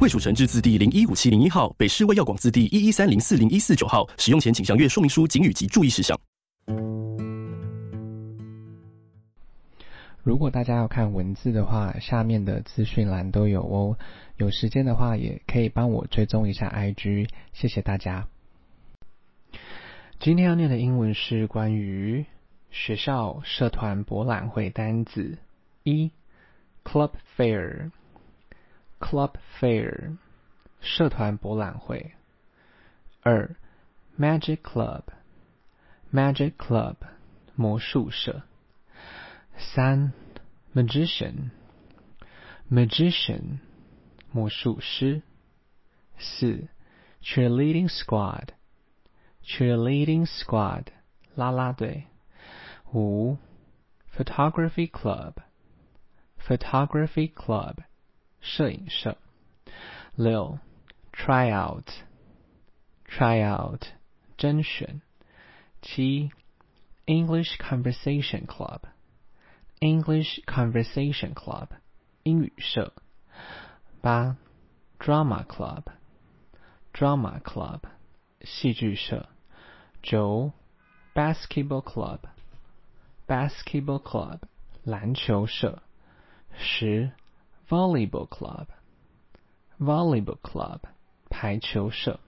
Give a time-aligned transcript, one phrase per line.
[0.00, 4.08] 卫署成制字第零一五七零一号，北市卫药广字第一一三零四零一四九号。
[4.16, 6.16] 使用前请详阅说明书、警语及注意事项。
[10.22, 13.98] 如果大家要看文字的话，下面的资讯栏都有哦。
[14.36, 18.28] 有时间的话，也可以帮我追踪一下 IG，谢谢大家。
[20.20, 22.24] 今天要念的英文是关于
[22.70, 25.38] 学校社团博览会单字：
[25.82, 26.12] 一
[26.84, 27.90] ，club Fair
[28.99, 30.17] fair，club fair，
[30.81, 32.13] 社团博览会；
[33.21, 33.55] 二，
[34.17, 36.95] magic club，magic club，
[37.55, 38.43] 魔术社。
[39.57, 40.13] 三，
[40.73, 43.59] magician，magician，
[44.31, 45.21] 魔术师。
[46.17, 46.69] 四，
[47.21, 50.85] cheerleading squad，cheerleading squad，
[51.35, 52.07] 啦啦队。
[52.93, 53.37] 五，
[54.15, 57.83] photography club，photography club，
[58.41, 59.17] 摄影社。
[60.15, 60.59] 六，
[61.11, 63.81] tryout，tryout，
[64.37, 65.01] 甄选。
[65.81, 66.31] 七，
[67.05, 71.67] English conversation club。English Conversation Club，
[72.23, 72.93] 英语社。
[73.99, 74.37] 八，
[74.97, 77.81] Drama Club，Drama Club，
[78.39, 79.27] 戏剧社。
[80.01, 80.53] 九，
[81.13, 81.83] Basketball
[83.27, 84.39] Club，Basketball Club，
[84.83, 85.83] 篮球社。
[86.55, 87.11] 十
[87.68, 90.80] ，Volleyball Club，Volleyball Club，
[91.28, 92.20] 排球社。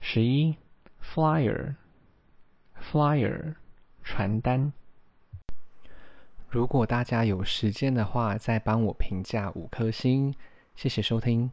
[0.00, 0.56] 十一
[1.02, 3.54] ，Flyer，Flyer，
[4.02, 4.72] 传单。
[6.48, 10.34] 如果大家有时间的话，再帮我评价五颗星，
[10.74, 11.50] 谢谢收听。